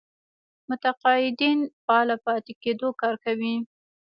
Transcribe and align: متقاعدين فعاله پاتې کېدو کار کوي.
متقاعدين 0.69 1.59
فعاله 1.83 2.15
پاتې 2.25 2.53
کېدو 2.63 2.89
کار 3.01 3.15
کوي. 3.25 3.55